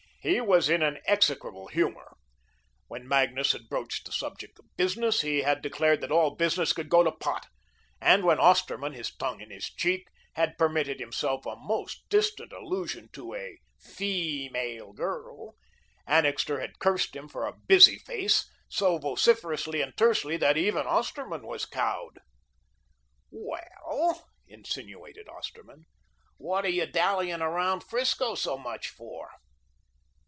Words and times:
He 0.23 0.39
was 0.39 0.69
in 0.69 0.83
an 0.83 0.99
execrable 1.07 1.65
humour. 1.69 2.15
When 2.87 3.07
Magnus 3.07 3.53
had 3.53 3.67
broached 3.67 4.05
the 4.05 4.11
subject 4.11 4.59
of 4.59 4.65
business, 4.77 5.21
he 5.21 5.39
had 5.41 5.63
declared 5.63 5.99
that 6.01 6.11
all 6.11 6.35
business 6.35 6.73
could 6.73 6.89
go 6.89 7.03
to 7.03 7.11
pot, 7.11 7.47
and 7.99 8.23
when 8.23 8.37
Osterman, 8.37 8.93
his 8.93 9.09
tongue 9.15 9.41
in 9.41 9.49
his 9.49 9.65
cheek, 9.65 10.07
had 10.35 10.59
permitted 10.59 10.99
himself 10.99 11.47
a 11.47 11.55
most 11.55 12.07
distant 12.09 12.53
allusion 12.53 13.09
to 13.13 13.33
a 13.33 13.57
feemale 13.79 14.93
girl, 14.93 15.55
Annixter 16.05 16.59
had 16.59 16.77
cursed 16.77 17.15
him 17.15 17.27
for 17.27 17.47
a 17.47 17.57
"busy 17.67 17.97
face" 17.97 18.47
so 18.69 18.99
vociferously 18.99 19.81
and 19.81 19.97
tersely, 19.97 20.37
that 20.37 20.55
even 20.55 20.85
Osterman 20.85 21.47
was 21.47 21.65
cowed. 21.65 22.19
"Well," 23.31 24.29
insinuated 24.47 25.27
Osterman, 25.27 25.85
"what 26.37 26.63
are 26.63 26.69
you 26.69 26.85
dallying 26.85 27.39
'round 27.39 27.83
'Frisco 27.83 28.35
so 28.35 28.55
much 28.55 28.87
for?" 28.89 29.31